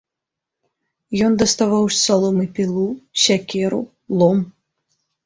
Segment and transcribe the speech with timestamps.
[1.27, 2.87] Ён даставаў з саломы пілу,
[3.25, 3.81] сякеру,
[4.23, 4.39] лом.